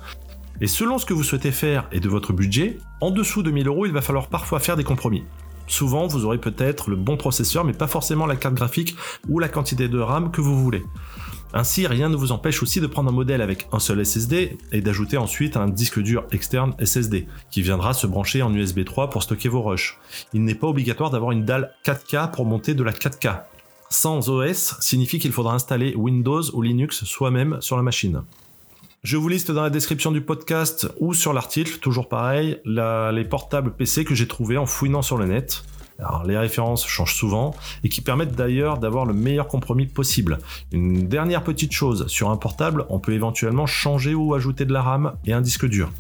Et 0.61 0.67
selon 0.67 0.99
ce 0.99 1.05
que 1.05 1.13
vous 1.13 1.23
souhaitez 1.23 1.53
faire 1.53 1.87
et 1.93 2.01
de 2.01 2.09
votre 2.09 2.33
budget, 2.33 2.79
en 3.01 3.11
dessous 3.11 3.43
de 3.43 3.51
1000 3.51 3.69
euros, 3.69 3.87
il 3.87 3.93
va 3.93 4.01
falloir 4.01 4.29
parfois 4.29 4.59
faire 4.59 4.77
des 4.77 4.85
compromis. 4.85 5.25
Souvent, 5.67 6.07
vous 6.07 6.25
aurez 6.25 6.39
peut-être 6.39 6.91
le 6.91 6.97
bon 6.97 7.17
processeur, 7.17 7.65
mais 7.65 7.73
pas 7.73 7.89
forcément 7.89 8.27
la 8.27 8.37
carte 8.37 8.55
graphique 8.55 8.97
ou 9.29 9.39
la 9.39 9.49
quantité 9.49 9.89
de 9.89 9.99
RAM 9.99 10.31
que 10.31 10.41
vous 10.41 10.59
voulez. 10.63 10.83
Ainsi, 11.53 11.87
rien 11.87 12.09
ne 12.09 12.17
vous 12.17 12.33
empêche 12.33 12.63
aussi 12.63 12.81
de 12.81 12.87
prendre 12.87 13.11
un 13.11 13.15
modèle 13.15 13.41
avec 13.41 13.69
un 13.73 13.79
seul 13.79 14.05
SSD 14.05 14.59
et 14.73 14.81
d'ajouter 14.81 15.17
ensuite 15.17 15.57
un 15.57 15.69
disque 15.69 16.01
dur 16.01 16.25
externe 16.33 16.75
SSD 16.85 17.27
qui 17.51 17.63
viendra 17.63 17.95
se 17.95 18.07
brancher 18.07 18.43
en 18.43 18.53
USB 18.55 18.85
3 18.85 19.11
pour 19.11 19.23
stocker 19.23 19.49
vos 19.49 19.63
rushs. 19.63 19.99
Il 20.33 20.45
n'est 20.45 20.55
pas 20.55 20.67
obligatoire 20.67 21.11
d'avoir 21.11 21.33
une 21.33 21.45
dalle 21.45 21.73
4K 21.85 22.31
pour 22.31 22.47
monter 22.47 22.75
de 22.75 22.83
la 22.83 22.93
4K. 22.93 23.43
Sans 23.89 24.29
OS 24.29 24.77
signifie 24.81 25.19
qu'il 25.19 25.33
faudra 25.33 25.55
installer 25.55 25.95
Windows 25.95 26.43
ou 26.53 26.63
Linux 26.63 27.05
soi-même 27.05 27.59
sur 27.61 27.77
la 27.77 27.83
machine. 27.83 28.23
Je 29.07 29.17
vous 29.17 29.29
liste 29.29 29.53
dans 29.53 29.63
la 29.63 29.71
description 29.71 30.11
du 30.11 30.21
podcast 30.21 30.89
ou 30.99 31.15
sur 31.15 31.33
l'article, 31.33 31.79
toujours 31.79 32.09
pareil, 32.09 32.59
les 32.65 33.25
portables 33.25 33.71
PC 33.71 34.05
que 34.05 34.17
j'ai 34.17 34.27
trouvés 34.27 34.57
en 34.57 34.67
fouinant 34.67 35.01
sur 35.01 35.17
le 35.17 35.27
net. 35.27 35.63
Les 36.25 36.37
références 36.37 36.85
changent 36.85 37.15
souvent 37.15 37.55
et 37.85 37.89
qui 37.89 38.01
permettent 38.01 38.35
d'ailleurs 38.35 38.79
d'avoir 38.79 39.07
le 39.07 39.15
meilleur 39.15 39.47
compromis 39.47 39.87
possible. 39.87 40.39
Une 40.73 41.07
dernière 41.07 41.45
petite 41.45 41.71
chose, 41.71 42.09
sur 42.09 42.31
un 42.31 42.37
portable, 42.37 42.85
on 42.89 42.99
peut 42.99 43.13
éventuellement 43.13 43.67
changer 43.67 44.13
ou 44.13 44.35
ajouter 44.35 44.65
de 44.65 44.73
la 44.73 44.83
RAM 44.83 45.13
et 45.25 45.33
un 45.33 45.41
disque 45.41 45.69
dur. 45.69 45.93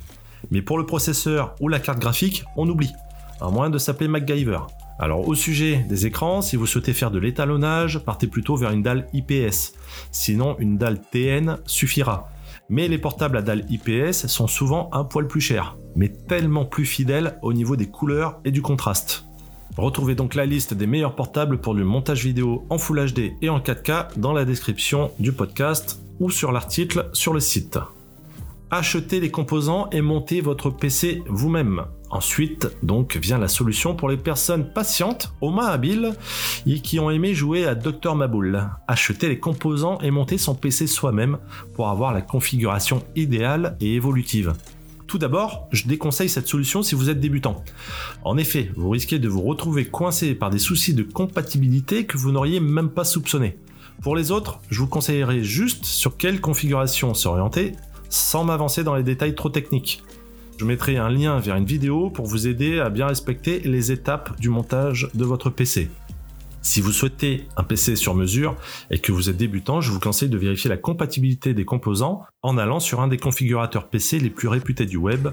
Mais 0.50 0.60
pour 0.60 0.76
le 0.76 0.84
processeur 0.84 1.54
ou 1.60 1.68
la 1.68 1.78
carte 1.78 2.00
graphique, 2.00 2.42
on 2.56 2.68
oublie, 2.68 2.92
à 3.40 3.50
moins 3.50 3.70
de 3.70 3.78
s'appeler 3.78 4.08
MacGyver. 4.08 4.58
Alors 4.98 5.28
au 5.28 5.36
sujet 5.36 5.86
des 5.88 6.06
écrans, 6.06 6.42
si 6.42 6.56
vous 6.56 6.66
souhaitez 6.66 6.92
faire 6.92 7.12
de 7.12 7.20
l'étalonnage, 7.20 8.00
partez 8.00 8.26
plutôt 8.26 8.56
vers 8.56 8.72
une 8.72 8.82
dalle 8.82 9.06
IPS. 9.12 9.74
Sinon, 10.10 10.56
une 10.58 10.76
dalle 10.76 11.00
TN 11.00 11.58
suffira. 11.66 12.32
Mais 12.68 12.88
les 12.88 12.98
portables 12.98 13.36
à 13.36 13.42
dalle 13.42 13.64
IPS 13.70 14.26
sont 14.26 14.48
souvent 14.48 14.90
un 14.92 15.04
poil 15.04 15.28
plus 15.28 15.40
chers, 15.40 15.76
mais 15.94 16.08
tellement 16.08 16.64
plus 16.64 16.84
fidèles 16.84 17.38
au 17.42 17.52
niveau 17.52 17.76
des 17.76 17.88
couleurs 17.88 18.40
et 18.44 18.50
du 18.50 18.62
contraste. 18.62 19.24
Retrouvez 19.76 20.14
donc 20.14 20.34
la 20.34 20.46
liste 20.46 20.74
des 20.74 20.86
meilleurs 20.86 21.14
portables 21.14 21.60
pour 21.60 21.74
du 21.74 21.84
montage 21.84 22.24
vidéo 22.24 22.64
en 22.70 22.78
Full 22.78 23.12
HD 23.12 23.32
et 23.42 23.50
en 23.50 23.60
4K 23.60 24.18
dans 24.18 24.32
la 24.32 24.44
description 24.44 25.10
du 25.18 25.32
podcast 25.32 26.00
ou 26.18 26.30
sur 26.30 26.50
l'article 26.50 27.10
sur 27.12 27.34
le 27.34 27.40
site. 27.40 27.78
Achetez 28.70 29.20
les 29.20 29.30
composants 29.30 29.88
et 29.90 30.00
montez 30.00 30.40
votre 30.40 30.70
PC 30.70 31.22
vous-même. 31.28 31.84
Ensuite, 32.10 32.68
donc, 32.82 33.16
vient 33.16 33.38
la 33.38 33.48
solution 33.48 33.96
pour 33.96 34.08
les 34.08 34.16
personnes 34.16 34.72
patientes, 34.72 35.32
aux 35.40 35.50
mains 35.50 35.66
habiles, 35.66 36.12
et 36.66 36.80
qui 36.80 37.00
ont 37.00 37.10
aimé 37.10 37.34
jouer 37.34 37.66
à 37.66 37.74
Dr 37.74 38.14
Maboul. 38.14 38.68
Acheter 38.86 39.28
les 39.28 39.40
composants 39.40 39.98
et 40.00 40.10
monter 40.10 40.38
son 40.38 40.54
PC 40.54 40.86
soi-même 40.86 41.38
pour 41.74 41.88
avoir 41.88 42.12
la 42.12 42.22
configuration 42.22 43.02
idéale 43.16 43.76
et 43.80 43.94
évolutive. 43.94 44.54
Tout 45.06 45.18
d'abord, 45.18 45.68
je 45.70 45.86
déconseille 45.86 46.28
cette 46.28 46.48
solution 46.48 46.82
si 46.82 46.94
vous 46.94 47.10
êtes 47.10 47.20
débutant. 47.20 47.64
En 48.24 48.36
effet, 48.36 48.70
vous 48.76 48.90
risquez 48.90 49.18
de 49.18 49.28
vous 49.28 49.42
retrouver 49.42 49.84
coincé 49.84 50.34
par 50.34 50.50
des 50.50 50.58
soucis 50.58 50.94
de 50.94 51.04
compatibilité 51.04 52.06
que 52.06 52.18
vous 52.18 52.32
n'auriez 52.32 52.60
même 52.60 52.90
pas 52.90 53.04
soupçonné. 53.04 53.58
Pour 54.02 54.16
les 54.16 54.30
autres, 54.30 54.60
je 54.68 54.80
vous 54.80 54.88
conseillerais 54.88 55.42
juste 55.42 55.84
sur 55.84 56.16
quelle 56.16 56.40
configuration 56.40 57.14
s'orienter 57.14 57.72
sans 58.08 58.44
m'avancer 58.44 58.84
dans 58.84 58.94
les 58.94 59.02
détails 59.02 59.34
trop 59.34 59.48
techniques. 59.48 60.02
Je 60.58 60.64
mettrai 60.64 60.96
un 60.96 61.10
lien 61.10 61.38
vers 61.38 61.56
une 61.56 61.66
vidéo 61.66 62.08
pour 62.08 62.26
vous 62.26 62.46
aider 62.46 62.80
à 62.80 62.88
bien 62.88 63.06
respecter 63.06 63.60
les 63.60 63.92
étapes 63.92 64.40
du 64.40 64.48
montage 64.48 65.10
de 65.12 65.24
votre 65.24 65.50
PC. 65.50 65.90
Si 66.62 66.80
vous 66.80 66.92
souhaitez 66.92 67.46
un 67.58 67.62
PC 67.62 67.94
sur 67.94 68.14
mesure 68.14 68.56
et 68.90 68.98
que 68.98 69.12
vous 69.12 69.28
êtes 69.28 69.36
débutant, 69.36 69.82
je 69.82 69.92
vous 69.92 70.00
conseille 70.00 70.30
de 70.30 70.38
vérifier 70.38 70.70
la 70.70 70.78
compatibilité 70.78 71.52
des 71.52 71.66
composants 71.66 72.24
en 72.42 72.56
allant 72.56 72.80
sur 72.80 73.02
un 73.02 73.08
des 73.08 73.18
configurateurs 73.18 73.88
PC 73.88 74.18
les 74.18 74.30
plus 74.30 74.48
réputés 74.48 74.86
du 74.86 74.96
web, 74.96 75.28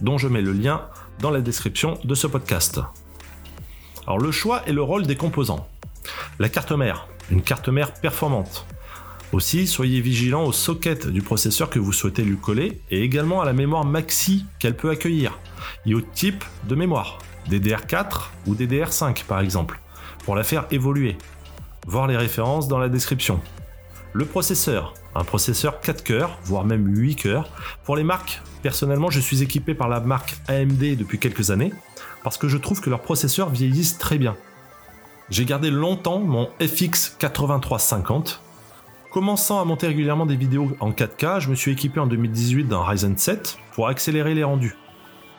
dont 0.00 0.16
je 0.16 0.28
mets 0.28 0.42
le 0.42 0.52
lien 0.52 0.88
dans 1.20 1.30
la 1.30 1.42
description 1.42 1.98
de 2.02 2.14
ce 2.14 2.26
podcast. 2.26 2.80
Alors 4.06 4.18
le 4.18 4.32
choix 4.32 4.66
et 4.66 4.72
le 4.72 4.82
rôle 4.82 5.06
des 5.06 5.16
composants. 5.16 5.68
La 6.38 6.48
carte 6.48 6.72
mère, 6.72 7.06
une 7.30 7.42
carte 7.42 7.68
mère 7.68 7.92
performante. 7.92 8.66
Aussi, 9.34 9.66
soyez 9.66 10.00
vigilant 10.00 10.44
au 10.44 10.52
socket 10.52 11.08
du 11.08 11.20
processeur 11.20 11.68
que 11.68 11.80
vous 11.80 11.92
souhaitez 11.92 12.22
lui 12.22 12.36
coller 12.36 12.80
et 12.92 13.02
également 13.02 13.40
à 13.40 13.44
la 13.44 13.52
mémoire 13.52 13.84
maxi 13.84 14.46
qu'elle 14.60 14.76
peut 14.76 14.90
accueillir 14.90 15.40
et 15.86 15.94
au 15.96 16.00
type 16.00 16.44
de 16.68 16.76
mémoire, 16.76 17.18
DDR4 17.50 18.26
ou 18.46 18.54
DDR5 18.54 19.24
par 19.24 19.40
exemple, 19.40 19.80
pour 20.24 20.36
la 20.36 20.44
faire 20.44 20.66
évoluer. 20.70 21.16
Voir 21.88 22.06
les 22.06 22.16
références 22.16 22.68
dans 22.68 22.78
la 22.78 22.88
description. 22.88 23.40
Le 24.12 24.24
processeur, 24.24 24.94
un 25.16 25.24
processeur 25.24 25.80
4 25.80 26.04
cœurs, 26.04 26.38
voire 26.44 26.64
même 26.64 26.96
8 26.96 27.16
cœurs. 27.16 27.48
Pour 27.82 27.96
les 27.96 28.04
marques, 28.04 28.40
personnellement, 28.62 29.10
je 29.10 29.18
suis 29.18 29.42
équipé 29.42 29.74
par 29.74 29.88
la 29.88 29.98
marque 29.98 30.36
AMD 30.46 30.96
depuis 30.96 31.18
quelques 31.18 31.50
années 31.50 31.72
parce 32.22 32.38
que 32.38 32.46
je 32.46 32.56
trouve 32.56 32.80
que 32.80 32.88
leurs 32.88 33.02
processeurs 33.02 33.50
vieillissent 33.50 33.98
très 33.98 34.16
bien. 34.16 34.36
J'ai 35.28 35.44
gardé 35.44 35.72
longtemps 35.72 36.20
mon 36.20 36.50
FX 36.60 37.16
8350 37.18 38.43
Commençant 39.14 39.60
à 39.60 39.64
monter 39.64 39.86
régulièrement 39.86 40.26
des 40.26 40.34
vidéos 40.34 40.76
en 40.80 40.90
4K, 40.90 41.38
je 41.38 41.48
me 41.48 41.54
suis 41.54 41.70
équipé 41.70 42.00
en 42.00 42.08
2018 42.08 42.64
d'un 42.64 42.82
Ryzen 42.82 43.16
7 43.16 43.58
pour 43.72 43.86
accélérer 43.86 44.34
les 44.34 44.42
rendus. 44.42 44.74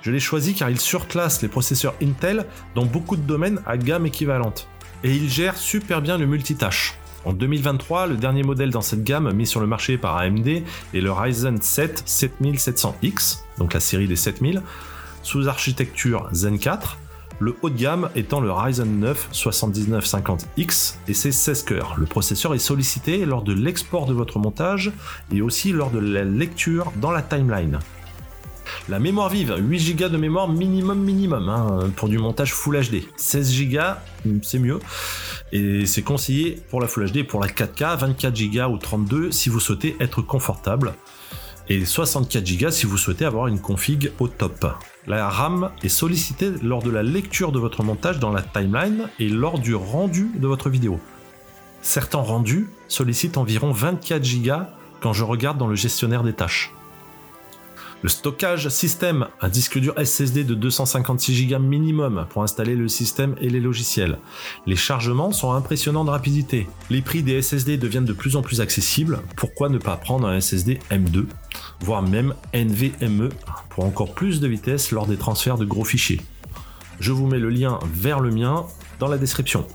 Je 0.02 0.12
l'ai 0.12 0.22
choisi 0.22 0.54
car 0.54 0.70
il 0.70 0.80
surclasse 0.80 1.42
les 1.42 1.50
processeurs 1.50 1.94
Intel 2.02 2.46
dans 2.74 2.86
beaucoup 2.86 3.18
de 3.18 3.22
domaines 3.24 3.60
à 3.66 3.76
gamme 3.76 4.06
équivalente. 4.06 4.70
Et 5.04 5.14
il 5.14 5.30
gère 5.30 5.58
super 5.58 6.02
bien 6.02 6.18
le 6.18 6.26
multitâche. 6.26 6.98
En 7.26 7.34
2023, 7.34 8.08
le 8.08 8.16
dernier 8.16 8.44
modèle 8.44 8.70
dans 8.70 8.80
cette 8.80 9.04
gamme 9.04 9.34
mis 9.34 9.46
sur 9.46 9.60
le 9.60 9.68
marché 9.68 9.98
par 9.98 10.16
AMD 10.16 10.48
est 10.48 10.64
le 10.94 11.12
Ryzen 11.12 11.62
7 11.62 12.06
7700X, 12.08 13.40
donc 13.58 13.74
la 13.74 13.82
série 13.82 14.08
des 14.08 14.16
7000, 14.16 14.62
sous 15.22 15.50
architecture 15.50 16.30
Zen 16.32 16.60
4, 16.60 16.98
le 17.40 17.56
haut 17.62 17.70
de 17.70 17.78
gamme 17.78 18.10
étant 18.16 18.40
le 18.40 18.52
Ryzen 18.52 19.00
9 19.00 19.30
7950X 19.32 20.96
et 21.08 21.14
ses 21.14 21.32
16 21.32 21.64
cœurs. 21.64 21.96
Le 21.98 22.06
processeur 22.06 22.54
est 22.54 22.60
sollicité 22.60 23.26
lors 23.26 23.44
de 23.44 23.54
l'export 23.54 24.06
de 24.06 24.14
votre 24.14 24.40
montage 24.40 24.92
et 25.32 25.42
aussi 25.42 25.72
lors 25.72 25.92
de 25.92 26.00
la 26.00 26.24
lecture 26.24 26.92
dans 26.98 27.12
la 27.12 27.22
timeline. 27.22 27.80
La 28.90 29.00
mémoire 29.00 29.30
vive, 29.30 29.56
8 29.58 29.96
Go 29.96 30.10
de 30.10 30.18
mémoire 30.18 30.48
minimum 30.48 31.00
minimum 31.00 31.50
hein, 31.50 31.90
pour 31.96 32.10
du 32.10 32.18
montage 32.18 32.54
Full 32.54 32.80
HD. 32.80 33.04
16 33.16 33.70
Go, 33.70 33.80
c'est 34.42 34.60
mieux. 34.60 34.80
Et 35.52 35.86
c'est 35.86 36.02
conseillé 36.02 36.62
pour 36.70 36.82
la 36.82 36.88
Full 36.88 37.12
HD 37.12 37.26
pour 37.26 37.42
la 37.42 37.48
4K, 37.48 37.98
24 37.98 38.34
Go 38.52 38.74
ou 38.74 38.78
32 38.78 39.32
si 39.32 39.50
vous 39.50 39.60
souhaitez 39.60 39.96
être 40.00 40.22
confortable. 40.22 40.94
Et 41.68 41.84
64 41.84 42.58
Go 42.58 42.70
si 42.70 42.86
vous 42.86 42.98
souhaitez 42.98 43.26
avoir 43.26 43.48
une 43.48 43.60
config 43.60 44.12
au 44.20 44.28
top. 44.28 44.68
La 45.08 45.30
RAM 45.30 45.72
est 45.84 45.90
sollicitée 45.90 46.52
lors 46.62 46.84
de 46.84 46.92
la 46.92 47.02
lecture 47.02 47.52
de 47.52 47.60
votre 47.60 47.84
montage 47.84 48.20
dans 48.20 48.32
la 48.32 48.44
timeline 48.44 49.10
et 49.20 49.30
lors 49.30 49.58
du 49.58 49.74
rendu 49.74 50.30
de 50.36 50.48
votre 50.48 50.70
vidéo. 50.70 51.00
Certains 51.82 52.20
rendus 52.20 52.70
sollicitent 52.88 53.38
environ 53.38 53.72
24 53.72 54.24
Go 54.44 54.54
quand 55.00 55.14
je 55.14 55.24
regarde 55.24 55.58
dans 55.58 55.68
le 55.68 55.76
gestionnaire 55.76 56.24
des 56.24 56.34
tâches. 56.34 56.72
Le 58.02 58.10
stockage 58.10 58.70
système, 58.70 59.28
un 59.42 59.50
disque 59.50 59.80
dur 59.80 59.96
SSD 59.98 60.44
de 60.44 60.54
256 60.54 61.48
Go 61.48 61.58
minimum 61.58 62.28
pour 62.30 62.44
installer 62.44 62.76
le 62.76 62.88
système 62.88 63.36
et 63.42 63.50
les 63.50 63.60
logiciels. 63.60 64.20
Les 64.68 64.76
chargements 64.76 65.32
sont 65.32 65.54
impressionnants 65.54 66.06
de 66.06 66.12
rapidité. 66.12 66.68
Les 66.92 67.02
prix 67.02 67.24
des 67.24 67.42
SSD 67.42 67.78
deviennent 67.78 68.06
de 68.06 68.14
plus 68.14 68.36
en 68.36 68.44
plus 68.44 68.62
accessibles. 68.62 69.22
Pourquoi 69.36 69.70
ne 69.70 69.80
pas 69.80 69.96
prendre 69.96 70.28
un 70.28 70.40
SSD 70.40 70.78
M2, 70.92 71.26
voire 71.82 72.02
même 72.02 72.34
NVMe 72.54 73.30
pour 73.70 73.86
encore 73.86 74.14
plus 74.14 74.40
de 74.40 74.48
vitesse 74.48 74.92
lors 74.92 75.08
des 75.08 75.18
transferts 75.18 75.58
de 75.58 75.66
gros 75.66 75.86
fichiers 75.86 76.22
Je 77.00 77.12
vous 77.12 77.28
mets 77.28 77.40
le 77.40 77.50
lien 77.50 77.80
vers 77.94 78.20
le 78.20 78.32
mien 78.32 78.66
dans 79.00 79.08
la 79.08 79.18
description. 79.18 79.66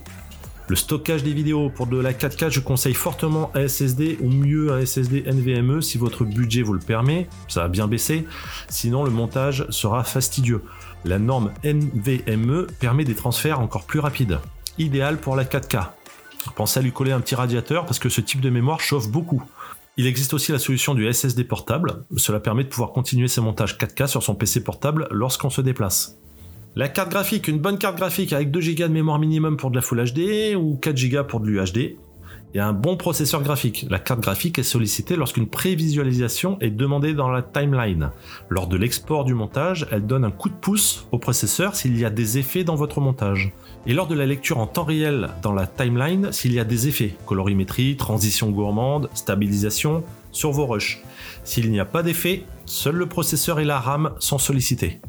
Le 0.70 0.76
stockage 0.76 1.24
des 1.24 1.32
vidéos 1.32 1.68
pour 1.68 1.88
de 1.88 1.98
la 1.98 2.12
4K, 2.12 2.48
je 2.48 2.60
conseille 2.60 2.94
fortement 2.94 3.50
un 3.56 3.66
SSD 3.66 4.18
ou 4.20 4.28
mieux 4.28 4.72
un 4.72 4.86
SSD 4.86 5.24
NVMe 5.26 5.80
si 5.82 5.98
votre 5.98 6.24
budget 6.24 6.62
vous 6.62 6.74
le 6.74 6.78
permet. 6.78 7.28
Ça 7.48 7.62
va 7.62 7.68
bien 7.68 7.88
baisser. 7.88 8.24
Sinon, 8.68 9.02
le 9.02 9.10
montage 9.10 9.66
sera 9.70 10.04
fastidieux. 10.04 10.62
La 11.04 11.18
norme 11.18 11.50
NVMe 11.64 12.68
permet 12.78 13.04
des 13.04 13.16
transferts 13.16 13.58
encore 13.58 13.84
plus 13.84 13.98
rapides. 13.98 14.38
Idéal 14.78 15.18
pour 15.18 15.34
la 15.34 15.44
4K. 15.44 15.88
Pensez 16.54 16.78
à 16.78 16.82
lui 16.84 16.92
coller 16.92 17.10
un 17.10 17.20
petit 17.20 17.34
radiateur 17.34 17.84
parce 17.84 17.98
que 17.98 18.08
ce 18.08 18.20
type 18.20 18.40
de 18.40 18.48
mémoire 18.48 18.78
chauffe 18.78 19.08
beaucoup. 19.08 19.42
Il 19.96 20.06
existe 20.06 20.34
aussi 20.34 20.52
la 20.52 20.58
solution 20.58 20.94
du 20.94 21.12
SSD 21.12 21.44
portable. 21.44 22.04
Cela 22.16 22.40
permet 22.40 22.64
de 22.64 22.68
pouvoir 22.68 22.92
continuer 22.92 23.28
ses 23.28 23.40
montages 23.40 23.76
4K 23.76 24.06
sur 24.06 24.22
son 24.22 24.34
PC 24.34 24.62
portable 24.62 25.08
lorsqu'on 25.10 25.50
se 25.50 25.60
déplace. 25.60 26.18
La 26.76 26.88
carte 26.88 27.10
graphique, 27.10 27.48
une 27.48 27.58
bonne 27.58 27.78
carte 27.78 27.96
graphique 27.96 28.32
avec 28.32 28.50
2 28.50 28.60
Go 28.60 28.86
de 28.86 28.92
mémoire 28.92 29.18
minimum 29.18 29.56
pour 29.56 29.70
de 29.70 29.76
la 29.76 29.82
Full 29.82 30.04
HD 30.04 30.54
ou 30.54 30.76
4 30.76 31.08
Go 31.08 31.24
pour 31.24 31.40
de 31.40 31.46
l'UHD. 31.46 31.96
Et 32.52 32.58
un 32.58 32.72
bon 32.72 32.96
processeur 32.96 33.42
graphique. 33.42 33.86
La 33.90 34.00
carte 34.00 34.20
graphique 34.20 34.58
est 34.58 34.64
sollicitée 34.64 35.14
lorsqu'une 35.14 35.46
prévisualisation 35.46 36.58
est 36.60 36.70
demandée 36.70 37.14
dans 37.14 37.30
la 37.30 37.42
timeline. 37.42 38.10
Lors 38.48 38.66
de 38.66 38.76
l'export 38.76 39.24
du 39.24 39.34
montage, 39.34 39.86
elle 39.92 40.04
donne 40.04 40.24
un 40.24 40.32
coup 40.32 40.48
de 40.48 40.54
pouce 40.54 41.06
au 41.12 41.18
processeur 41.18 41.76
s'il 41.76 41.96
y 41.96 42.04
a 42.04 42.10
des 42.10 42.38
effets 42.38 42.64
dans 42.64 42.74
votre 42.74 43.00
montage. 43.00 43.52
Et 43.86 43.94
lors 43.94 44.08
de 44.08 44.16
la 44.16 44.26
lecture 44.26 44.58
en 44.58 44.66
temps 44.66 44.84
réel 44.84 45.30
dans 45.42 45.52
la 45.52 45.68
timeline, 45.68 46.32
s'il 46.32 46.52
y 46.52 46.58
a 46.58 46.64
des 46.64 46.88
effets, 46.88 47.14
colorimétrie, 47.24 47.96
transition 47.96 48.50
gourmande, 48.50 49.08
stabilisation, 49.14 50.02
sur 50.32 50.50
vos 50.50 50.66
rushs. 50.66 51.02
S'il 51.44 51.70
n'y 51.70 51.80
a 51.80 51.84
pas 51.84 52.02
d'effet, 52.02 52.44
seul 52.66 52.96
le 52.96 53.06
processeur 53.06 53.60
et 53.60 53.64
la 53.64 53.78
RAM 53.80 54.12
sont 54.18 54.38
sollicités. 54.38 55.00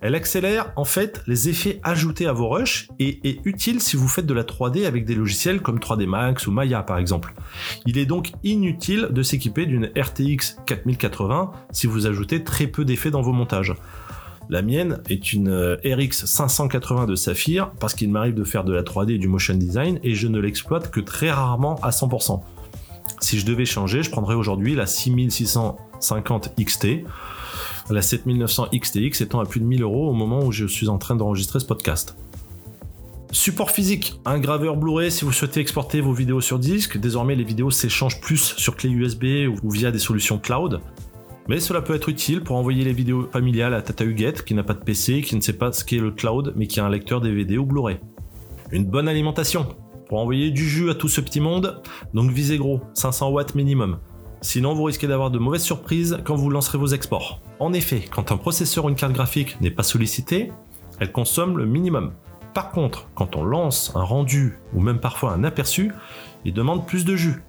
Elle 0.00 0.14
accélère 0.14 0.72
en 0.76 0.84
fait 0.84 1.22
les 1.26 1.48
effets 1.48 1.80
ajoutés 1.82 2.26
à 2.26 2.32
vos 2.32 2.48
rushs 2.48 2.88
et 3.00 3.18
est 3.28 3.40
utile 3.44 3.80
si 3.80 3.96
vous 3.96 4.06
faites 4.06 4.26
de 4.26 4.34
la 4.34 4.44
3D 4.44 4.86
avec 4.86 5.04
des 5.04 5.16
logiciels 5.16 5.60
comme 5.60 5.78
3D 5.78 6.06
Max 6.06 6.46
ou 6.46 6.52
Maya 6.52 6.82
par 6.82 6.98
exemple. 6.98 7.34
Il 7.84 7.98
est 7.98 8.06
donc 8.06 8.30
inutile 8.44 9.08
de 9.10 9.22
s'équiper 9.22 9.66
d'une 9.66 9.90
RTX 9.96 10.58
4080 10.66 11.50
si 11.72 11.88
vous 11.88 12.06
ajoutez 12.06 12.44
très 12.44 12.68
peu 12.68 12.84
d'effets 12.84 13.10
dans 13.10 13.22
vos 13.22 13.32
montages. 13.32 13.74
La 14.50 14.62
mienne 14.62 15.02
est 15.10 15.32
une 15.32 15.48
euh, 15.48 15.76
RX 15.84 16.24
580 16.24 17.06
de 17.06 17.16
Saphir 17.16 17.70
parce 17.80 17.94
qu'il 17.94 18.10
m'arrive 18.10 18.34
de 18.34 18.44
faire 18.44 18.64
de 18.64 18.72
la 18.72 18.82
3D 18.82 19.14
et 19.14 19.18
du 19.18 19.28
motion 19.28 19.54
design 19.54 19.98
et 20.04 20.14
je 20.14 20.28
ne 20.28 20.38
l'exploite 20.38 20.90
que 20.90 21.00
très 21.00 21.30
rarement 21.30 21.74
à 21.82 21.90
100%. 21.90 22.40
Si 23.20 23.38
je 23.38 23.44
devais 23.44 23.64
changer, 23.64 24.02
je 24.02 24.10
prendrais 24.10 24.36
aujourd'hui 24.36 24.74
la 24.74 24.86
6650 24.86 26.54
XT, 26.58 27.04
la 27.90 28.02
7900 28.02 28.68
XTX 28.74 29.22
étant 29.22 29.40
à 29.40 29.44
plus 29.44 29.60
de 29.60 29.64
1000 29.64 29.82
euros 29.82 30.08
au 30.08 30.12
moment 30.12 30.44
où 30.44 30.52
je 30.52 30.66
suis 30.66 30.88
en 30.88 30.98
train 30.98 31.16
d'enregistrer 31.16 31.60
ce 31.60 31.64
podcast. 31.64 32.16
Support 33.30 33.70
physique, 33.70 34.18
un 34.24 34.38
graveur 34.38 34.76
Blu-ray 34.76 35.10
si 35.10 35.24
vous 35.24 35.32
souhaitez 35.32 35.60
exporter 35.60 36.00
vos 36.00 36.12
vidéos 36.12 36.40
sur 36.40 36.58
disque. 36.58 36.96
Désormais, 36.98 37.34
les 37.34 37.44
vidéos 37.44 37.70
s'échangent 37.70 38.20
plus 38.20 38.54
sur 38.56 38.74
clé 38.74 38.88
USB 38.88 39.24
ou 39.62 39.70
via 39.70 39.90
des 39.90 39.98
solutions 39.98 40.38
cloud. 40.38 40.80
Mais 41.46 41.60
cela 41.60 41.82
peut 41.82 41.94
être 41.94 42.08
utile 42.08 42.42
pour 42.42 42.56
envoyer 42.56 42.84
les 42.84 42.92
vidéos 42.92 43.28
familiales 43.30 43.74
à 43.74 43.82
Tata 43.82 44.04
Huguette 44.04 44.44
qui 44.44 44.54
n'a 44.54 44.62
pas 44.62 44.74
de 44.74 44.82
PC, 44.82 45.22
qui 45.22 45.36
ne 45.36 45.40
sait 45.40 45.54
pas 45.54 45.72
ce 45.72 45.84
qu'est 45.84 45.98
le 45.98 46.10
cloud, 46.10 46.54
mais 46.56 46.66
qui 46.66 46.80
a 46.80 46.86
un 46.86 46.90
lecteur 46.90 47.20
DVD 47.20 47.58
ou 47.58 47.66
Blu-ray. 47.66 47.98
Une 48.70 48.84
bonne 48.84 49.08
alimentation 49.08 49.66
pour 50.08 50.18
envoyer 50.18 50.50
du 50.50 50.66
jus 50.66 50.90
à 50.90 50.94
tout 50.94 51.08
ce 51.08 51.20
petit 51.20 51.40
monde, 51.40 51.82
donc 52.14 52.30
visez 52.30 52.56
gros, 52.56 52.80
500 52.94 53.30
watts 53.30 53.54
minimum. 53.54 53.98
Sinon, 54.40 54.74
vous 54.74 54.84
risquez 54.84 55.06
d'avoir 55.06 55.30
de 55.30 55.38
mauvaises 55.38 55.62
surprises 55.62 56.18
quand 56.24 56.36
vous 56.36 56.48
lancerez 56.48 56.78
vos 56.78 56.86
exports. 56.86 57.42
En 57.60 57.72
effet, 57.72 58.04
quand 58.08 58.30
un 58.30 58.36
processeur 58.36 58.84
ou 58.84 58.88
une 58.88 58.94
carte 58.94 59.12
graphique 59.12 59.60
n'est 59.60 59.72
pas 59.72 59.82
sollicité, 59.82 60.52
elle 61.00 61.10
consomme 61.10 61.58
le 61.58 61.66
minimum. 61.66 62.12
Par 62.54 62.70
contre, 62.70 63.08
quand 63.14 63.34
on 63.34 63.44
lance 63.44 63.92
un 63.96 64.02
rendu 64.02 64.58
ou 64.74 64.80
même 64.80 65.00
parfois 65.00 65.32
un 65.32 65.42
aperçu, 65.42 65.92
il 66.44 66.54
demande 66.54 66.86
plus 66.86 67.04
de 67.04 67.16
jus, 67.16 67.42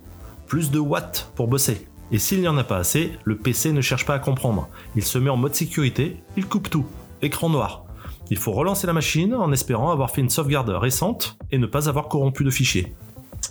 plus 0.47 0.71
de 0.71 0.79
watts 0.79 1.31
pour 1.35 1.47
bosser. 1.47 1.87
Et 2.11 2.17
s'il 2.17 2.41
n'y 2.41 2.47
en 2.47 2.57
a 2.57 2.63
pas 2.63 2.77
assez, 2.77 3.11
le 3.23 3.37
PC 3.37 3.71
ne 3.71 3.81
cherche 3.81 4.05
pas 4.05 4.15
à 4.15 4.19
comprendre. 4.19 4.67
Il 4.95 5.03
se 5.03 5.19
met 5.19 5.29
en 5.29 5.37
mode 5.37 5.53
sécurité, 5.53 6.17
il 6.37 6.47
coupe 6.47 6.71
tout. 6.71 6.85
Écran 7.21 7.49
noir. 7.49 7.85
Il 8.31 8.37
faut 8.37 8.51
relancer 8.51 8.87
la 8.87 8.93
machine 8.93 9.35
en 9.35 9.51
espérant 9.51 9.91
avoir 9.91 10.09
fait 10.09 10.21
une 10.21 10.29
sauvegarde 10.29 10.69
récente 10.69 11.37
et 11.51 11.59
ne 11.59 11.67
pas 11.67 11.87
avoir 11.87 12.07
corrompu 12.07 12.43
de 12.43 12.49
fichiers. 12.49 12.95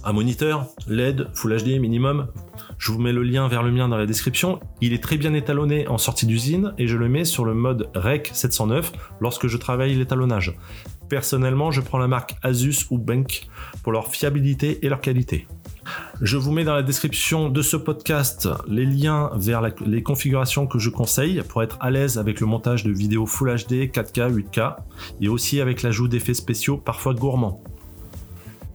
Un 0.05 0.12
moniteur, 0.12 0.67
LED, 0.88 1.29
Full 1.35 1.57
HD 1.62 1.81
minimum, 1.81 2.29
je 2.79 2.93
vous 2.93 3.01
mets 3.01 3.13
le 3.13 3.23
lien 3.23 3.49
vers 3.49 3.63
le 3.63 3.73
mien 3.73 3.89
dans 3.89 3.97
la 3.97 4.07
description. 4.07 4.61
Il 4.81 4.93
est 4.93 5.03
très 5.03 5.17
bien 5.17 5.35
étalonné 5.35 5.89
en 5.89 5.99
sortie 5.99 6.27
d'usine 6.27 6.75
et 6.79 6.87
je 6.87 6.97
le 6.97 7.09
mets 7.09 7.25
sur 7.25 7.45
le 7.45 7.55
mode 7.55 7.91
REC 7.95 8.31
709 8.33 8.93
lorsque 9.21 9.49
je 9.49 9.57
travaille 9.57 9.95
l'étalonnage. 9.95 10.55
Personnellement, 11.09 11.71
je 11.71 11.81
prends 11.81 11.99
la 11.99 12.07
marque 12.07 12.37
Asus 12.43 12.87
ou 12.91 12.99
Bank 12.99 13.47
pour 13.83 13.93
leur 13.93 14.09
fiabilité 14.09 14.85
et 14.85 14.89
leur 14.89 15.01
qualité. 15.01 15.49
Je 16.21 16.37
vous 16.37 16.53
mets 16.53 16.65
dans 16.65 16.75
la 16.75 16.83
description 16.83 17.49
de 17.49 17.63
ce 17.63 17.77
podcast 17.77 18.49
les 18.69 18.85
liens 18.85 19.31
vers 19.37 19.63
les 19.85 20.03
configurations 20.03 20.67
que 20.67 20.79
je 20.79 20.91
conseille 20.91 21.43
pour 21.49 21.63
être 21.63 21.79
à 21.81 21.91
l'aise 21.91 22.19
avec 22.19 22.41
le 22.41 22.47
montage 22.47 22.85
de 22.85 22.93
vidéos 22.93 23.27
Full 23.27 23.55
HD, 23.55 23.91
4K, 23.91 24.33
8K 24.33 24.77
et 25.21 25.29
aussi 25.29 25.61
avec 25.61 25.83
l'ajout 25.83 26.09
d'effets 26.09 26.35
spéciaux 26.35 26.77
parfois 26.77 27.15
gourmands. 27.15 27.63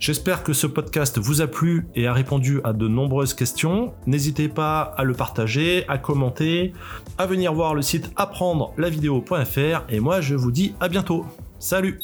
J'espère 0.04 0.44
que 0.44 0.52
ce 0.52 0.68
podcast 0.68 1.18
vous 1.18 1.40
a 1.40 1.48
plu 1.48 1.88
et 1.96 2.08
a 2.08 2.14
répondu 2.14 2.60
à 2.66 2.74
de 2.74 2.90
nombreuses 2.90 3.34
questions. 3.34 3.94
N'hésitez 4.06 4.50
pas 4.50 4.82
à 4.82 5.06
le 5.06 5.14
partager, 5.14 5.86
à 5.88 5.98
commenter, 5.98 6.74
à 7.18 7.26
venir 7.26 7.54
voir 7.54 7.74
le 7.74 7.82
site 7.82 8.12
apprendre 8.18 8.74
la 8.78 8.90
vidéo.fr 8.90 9.86
et 9.88 10.02
moi 10.02 10.20
je 10.20 10.36
vous 10.36 10.52
dis 10.52 10.76
à 10.82 10.90
bientôt. 10.90 11.26
Salut 11.58 12.02